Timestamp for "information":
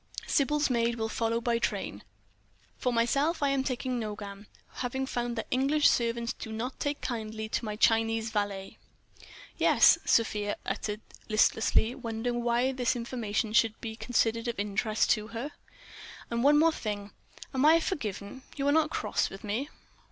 12.95-13.53